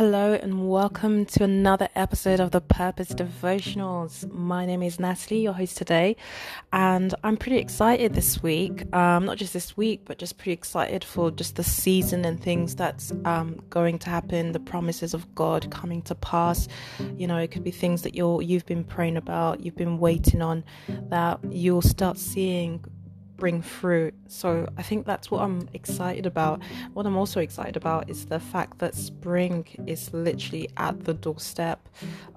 [0.00, 4.26] Hello and welcome to another episode of the Purpose Devotionals.
[4.32, 6.16] My name is Natalie, your host today,
[6.72, 8.86] and I'm pretty excited this week.
[8.94, 12.74] Um, not just this week, but just pretty excited for just the season and things
[12.74, 14.52] that's um, going to happen.
[14.52, 16.66] The promises of God coming to pass.
[17.18, 20.40] You know, it could be things that you're you've been praying about, you've been waiting
[20.40, 20.64] on,
[21.10, 22.82] that you'll start seeing
[23.40, 24.14] bring fruit.
[24.28, 26.62] So I think that's what I'm excited about.
[26.92, 31.88] What I'm also excited about is the fact that spring is literally at the doorstep.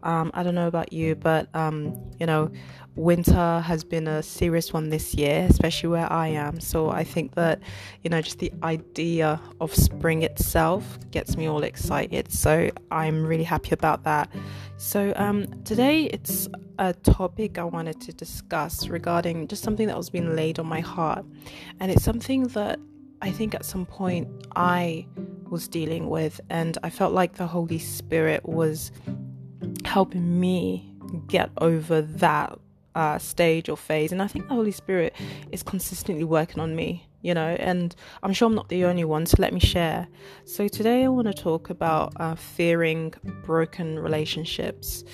[0.02, 2.50] Um, I don't know about you, but um, you know,
[2.96, 6.60] winter has been a serious one this year, especially where I am.
[6.60, 7.60] So I think that,
[8.04, 12.32] you know, just the idea of spring itself gets me all excited.
[12.32, 14.30] So I'm really happy about that.
[14.78, 20.10] So um, today it's a topic I wanted to discuss regarding just something that was
[20.10, 21.26] being laid on my heart.
[21.80, 22.80] And it's something that
[23.22, 25.08] I think at some point I
[25.50, 28.92] was dealing with, and I felt like the Holy Spirit was
[29.86, 30.90] helping me
[31.28, 32.58] get over that
[32.96, 34.12] uh, stage or phase.
[34.12, 35.14] And I think the Holy Spirit
[35.52, 39.26] is consistently working on me you know, and I'm sure I'm not the only one,
[39.26, 40.08] so let me share.
[40.44, 45.06] So, today I want to talk about uh, fearing broken relationships.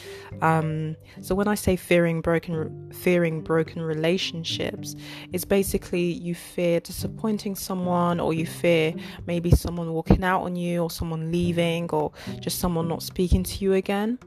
[0.42, 4.96] Um, so, when I say fearing broken, fearing broken relationships,
[5.32, 8.96] it's basically you fear disappointing someone, or you fear
[9.28, 13.64] maybe someone walking out on you, or someone leaving, or just someone not speaking to
[13.64, 14.18] you again.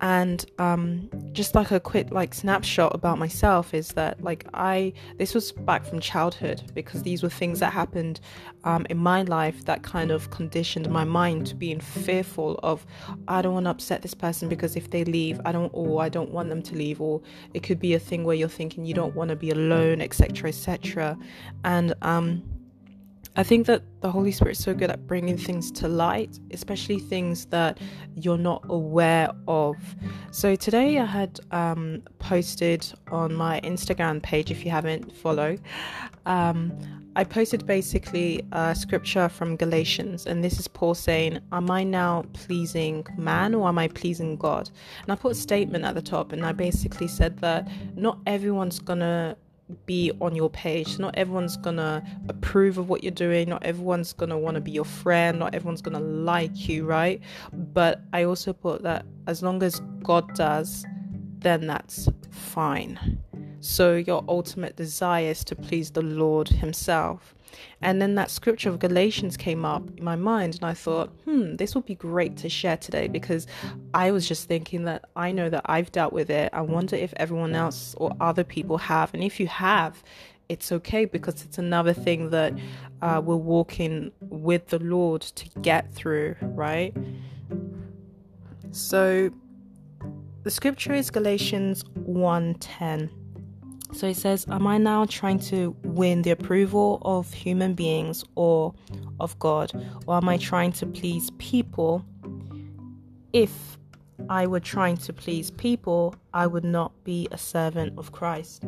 [0.00, 5.34] And um, just like a quick like snapshot about myself is that like I this
[5.34, 8.20] was back from childhood because these were things that happened
[8.62, 12.86] um, in my life that kind of conditioned my mind to being fearful of
[13.26, 16.08] I don't want to upset this person because if they leave, I don't or I
[16.08, 17.20] don't want them to leave, or
[17.52, 20.48] it could be a thing where you're thinking you don't want to be alone, etc.,
[20.50, 21.18] etc.
[21.64, 22.42] And um,
[23.36, 27.00] I think that the Holy Spirit is so good at bringing things to light, especially
[27.00, 27.78] things that
[28.14, 29.76] you're not aware of.
[30.30, 35.58] So today I had um, posted on my Instagram page, if you haven't follow,
[36.26, 36.72] um,
[37.16, 42.24] I posted basically a scripture from Galatians, and this is Paul saying, Am I now
[42.32, 44.70] pleasing man or am I pleasing God?
[45.02, 48.80] And I put a statement at the top, and I basically said that not everyone's
[48.80, 49.36] gonna
[49.86, 50.98] be on your page.
[50.98, 53.48] Not everyone's gonna approve of what you're doing.
[53.48, 55.38] Not everyone's gonna want to be your friend.
[55.38, 57.20] Not everyone's gonna like you, right?
[57.52, 60.84] But I also put that as long as God does,
[61.38, 63.18] then that's fine.
[63.60, 67.34] So your ultimate desire is to please the Lord Himself.
[67.80, 71.56] And then that scripture of Galatians came up in my mind, and I thought, hmm,
[71.56, 73.46] this would be great to share today because
[73.92, 76.50] I was just thinking that I know that I've dealt with it.
[76.52, 79.12] I wonder if everyone else or other people have.
[79.14, 80.02] And if you have,
[80.48, 82.52] it's okay because it's another thing that
[83.02, 86.94] uh, we're walking with the Lord to get through, right?
[88.70, 89.30] So
[90.42, 93.10] the scripture is Galatians 1:10
[93.94, 98.74] so it says, Am I now trying to win the approval of human beings or
[99.20, 99.72] of God?
[100.06, 102.04] Or am I trying to please people?
[103.32, 103.78] If
[104.28, 108.64] I were trying to please people, I would not be a servant of Christ.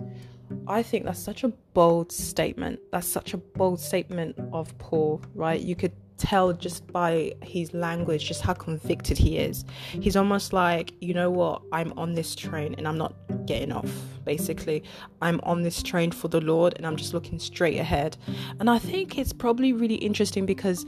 [0.69, 2.81] I think that's such a bold statement.
[2.93, 5.61] That's such a bold statement of Paul, right?
[5.61, 9.65] You could tell just by his language just how convicted he is.
[9.93, 13.15] He's almost like, you know what, I'm on this train and I'm not
[13.47, 13.91] getting off.
[14.25, 14.83] Basically,
[15.23, 18.17] I'm on this train for the Lord and I'm just looking straight ahead.
[18.59, 20.87] And I think it's probably really interesting because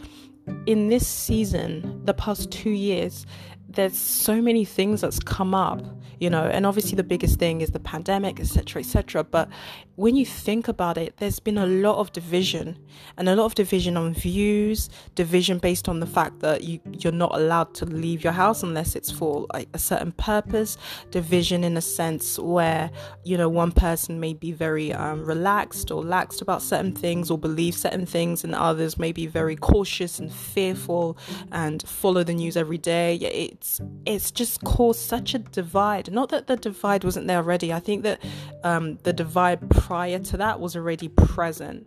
[0.66, 3.26] in this season, the past two years,
[3.68, 5.82] there's so many things that's come up
[6.20, 9.48] you know and obviously the biggest thing is the pandemic etc etc but
[9.96, 12.78] when you think about it there's been a lot of division
[13.16, 17.12] and a lot of division on views division based on the fact that you you're
[17.12, 20.76] not allowed to leave your house unless it's for like a certain purpose
[21.10, 22.90] division in a sense where
[23.24, 27.38] you know one person may be very um, relaxed or laxed about certain things or
[27.38, 31.16] believe certain things and others may be very cautious and fearful
[31.52, 33.16] and follow the news every day.
[33.16, 36.12] It, it's it's just caused such a divide.
[36.12, 37.72] Not that the divide wasn't there already.
[37.72, 38.22] I think that
[38.62, 41.86] um, the divide prior to that was already present.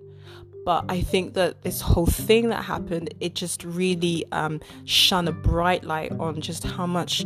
[0.65, 5.31] But I think that this whole thing that happened, it just really um, shone a
[5.31, 7.25] bright light on just how much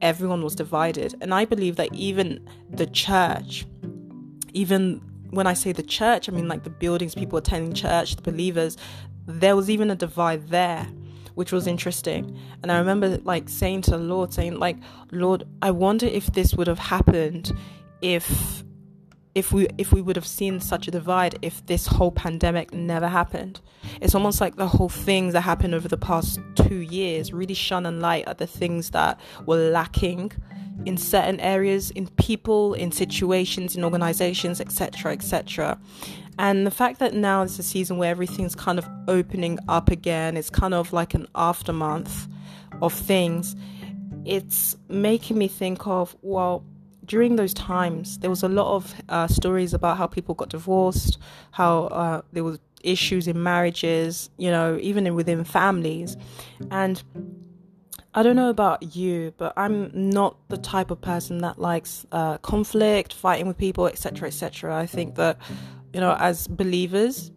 [0.00, 1.14] everyone was divided.
[1.20, 3.66] And I believe that even the church,
[4.54, 8.22] even when I say the church, I mean like the buildings, people attending church, the
[8.22, 8.78] believers,
[9.26, 10.88] there was even a divide there
[11.34, 12.38] which was interesting.
[12.62, 14.76] And I remember like saying to the Lord, saying, like,
[15.12, 17.52] Lord, I wonder if this would have happened
[18.02, 18.64] if
[19.34, 23.06] if we if we would have seen such a divide if this whole pandemic never
[23.06, 23.60] happened
[24.00, 27.86] it's almost like the whole things that happened over the past two years really shone
[27.86, 30.32] a light at the things that were lacking
[30.84, 35.78] in certain areas in people in situations in organizations etc etc
[36.40, 40.36] and the fact that now it's a season where everything's kind of opening up again
[40.36, 42.28] it's kind of like an aftermath
[42.82, 43.54] of things
[44.24, 46.64] it's making me think of well
[47.10, 51.18] during those times, there was a lot of uh, stories about how people got divorced,
[51.50, 56.16] how uh, there was issues in marriages, you know, even in, within families,
[56.70, 57.02] and
[58.14, 62.38] I don't know about you, but I'm not the type of person that likes uh,
[62.38, 64.76] conflict, fighting with people, etc., etc.
[64.76, 65.36] I think that,
[65.92, 67.30] you know, as believers,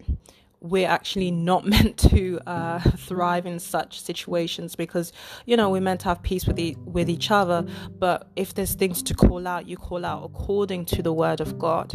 [0.64, 5.14] we're actually not meant to uh, thrive in such situations because
[5.46, 7.66] you know we're meant to have peace with e- with each other.
[8.00, 11.60] But if there's things to call out, you call out according to the word of
[11.60, 11.94] God.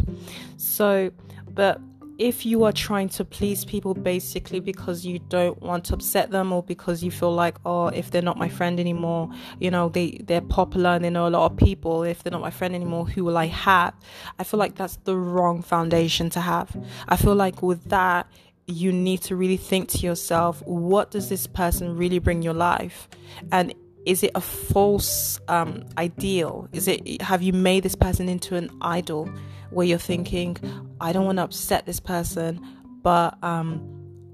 [0.57, 1.11] So,
[1.51, 1.81] but
[2.19, 6.51] if you are trying to please people basically because you don't want to upset them
[6.51, 9.29] or because you feel like oh if they're not my friend anymore
[9.59, 12.41] you know they they're popular and they know a lot of people if they're not
[12.41, 13.93] my friend anymore who will i have?
[14.37, 16.75] I feel like that's the wrong foundation to have.
[17.07, 18.27] I feel like with that
[18.67, 23.07] you need to really think to yourself what does this person really bring your life?
[23.51, 23.73] And
[24.05, 28.69] is it a false um, ideal is it have you made this person into an
[28.81, 29.31] idol
[29.71, 30.57] where you're thinking
[30.99, 32.59] i don't want to upset this person
[33.01, 33.81] but um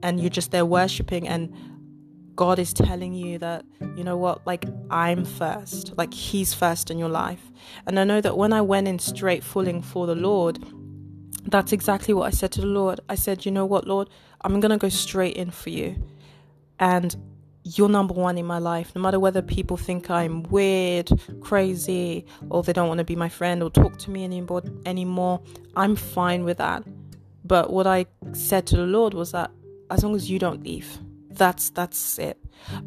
[0.01, 1.53] and you're just there worshiping and
[2.35, 3.65] god is telling you that
[3.95, 7.51] you know what like i'm first like he's first in your life
[7.85, 10.59] and i know that when i went in straight fulling for the lord
[11.47, 12.99] that's exactly what I said to the Lord.
[13.07, 14.09] I said, You know what, Lord?
[14.41, 16.03] I'm to go straight in for you.
[16.79, 17.15] And
[17.65, 18.91] you're number one in my life.
[18.95, 21.09] No matter whether people think I'm weird,
[21.41, 25.41] crazy, or they don't want to be my friend or talk to me anymore, anymore,
[25.75, 26.83] I'm fine with that.
[27.43, 29.51] But what I said to the Lord was that
[29.89, 32.37] as long as you don't leave, that's that's it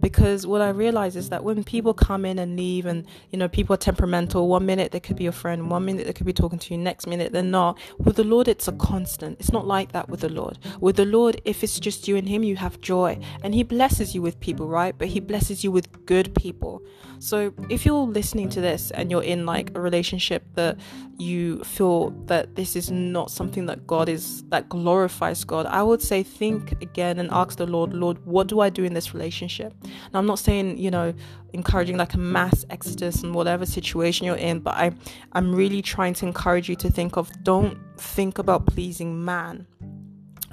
[0.00, 3.48] because what i realize is that when people come in and leave and you know
[3.48, 6.32] people are temperamental one minute they could be your friend one minute they could be
[6.32, 7.78] talking to you next minute they're not.
[7.98, 9.38] With the lord it's a constant.
[9.40, 10.58] It's not like that with the lord.
[10.80, 13.18] With the lord if it's just you and him you have joy.
[13.42, 14.96] And he blesses you with people right?
[14.96, 16.82] But he blesses you with good people.
[17.18, 20.78] So if you're listening to this and you're in like a relationship that
[21.18, 26.00] you feel that this is not something that god is that glorifies god i would
[26.00, 29.57] say think again and ask the lord lord what do i do in this relationship
[29.58, 31.14] now, I'm not saying, you know,
[31.52, 34.92] encouraging like a mass exodus in whatever situation you're in, but I,
[35.32, 39.66] I'm really trying to encourage you to think of don't think about pleasing man.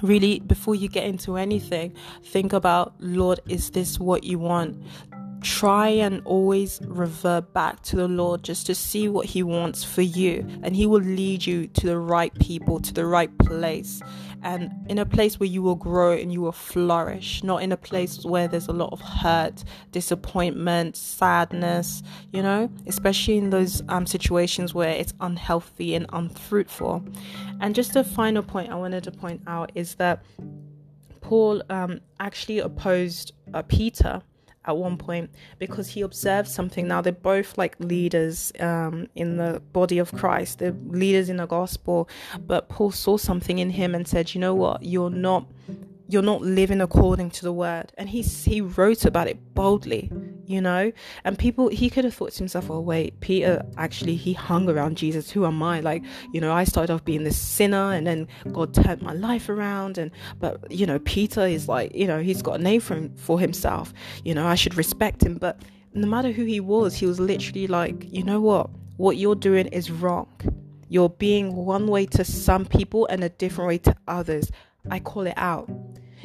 [0.02, 4.76] Really before you get into anything think about lord is this what you want
[5.46, 10.02] try and always revert back to the Lord just to see what He wants for
[10.02, 14.02] you, and He will lead you to the right people, to the right place,
[14.42, 17.76] and in a place where you will grow and you will flourish, not in a
[17.76, 19.62] place where there's a lot of hurt,
[19.92, 22.02] disappointment, sadness,
[22.32, 27.04] you know, especially in those um, situations where it's unhealthy and unfruitful.
[27.60, 30.24] And just a final point I wanted to point out is that
[31.20, 34.22] Paul um, actually opposed uh, Peter
[34.66, 36.88] at one point because he observed something.
[36.88, 41.46] Now they're both like leaders um, in the body of Christ, they're leaders in the
[41.46, 42.08] gospel.
[42.38, 44.82] But Paul saw something in him and said, "You know what?
[44.82, 45.46] You're not
[46.08, 50.10] you're not living according to the word and he he wrote about it boldly
[50.46, 50.92] you know?
[51.24, 54.96] And people he could have thought to himself oh wait peter actually he hung around
[54.96, 55.30] jesus.
[55.30, 55.80] Who am i?
[55.80, 59.48] Like you know i started off being this sinner and then god turned my life
[59.48, 63.08] around and but you know peter is like you know he's got a name for,
[63.16, 63.92] for himself.
[64.24, 65.62] You know i should respect him but
[65.94, 68.70] no matter who he was he was literally like you know what?
[68.96, 70.28] What you're doing is wrong.
[70.88, 74.50] You're being one way to some people and a different way to others.
[74.90, 75.68] I call it out.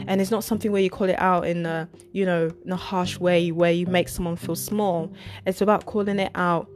[0.07, 2.75] And it's not something where you call it out in a, you know, in a
[2.77, 5.11] harsh way where you make someone feel small.
[5.45, 6.69] It's about calling it out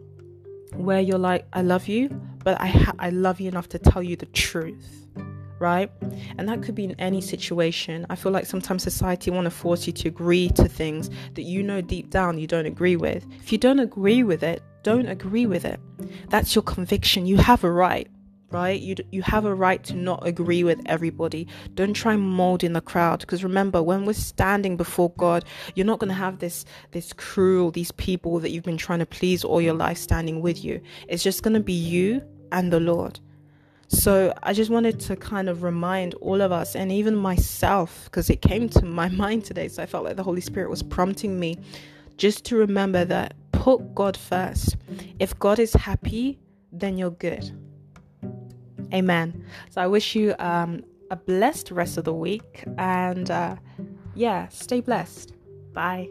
[0.75, 2.09] where you're like, I love you,
[2.43, 5.07] but I ha- I love you enough to tell you the truth,
[5.59, 5.89] right?
[6.37, 8.05] And that could be in any situation.
[8.09, 11.63] I feel like sometimes society want to force you to agree to things that you
[11.63, 13.25] know deep down you don't agree with.
[13.39, 15.79] If you don't agree with it, don't agree with it.
[16.29, 17.25] That's your conviction.
[17.25, 18.07] You have a right
[18.55, 18.79] right?
[18.79, 21.45] You you have a right to not agree with everybody.
[21.73, 25.43] Don't try molding the crowd because remember, when we're standing before God,
[25.75, 29.05] you're not going to have this this crew, these people that you've been trying to
[29.05, 30.79] please all your life standing with you.
[31.09, 32.21] It's just going to be you
[32.53, 33.19] and the Lord.
[33.89, 38.29] So I just wanted to kind of remind all of us and even myself because
[38.29, 39.67] it came to my mind today.
[39.67, 41.57] So I felt like the Holy Spirit was prompting me
[42.15, 44.77] just to remember that put God first.
[45.19, 46.39] If God is happy,
[46.71, 47.51] then you're good
[48.95, 49.45] Amen.
[49.69, 53.57] So I wish you um, a blessed rest of the week and uh,
[54.15, 55.33] yeah, stay blessed.
[55.73, 56.07] Bye.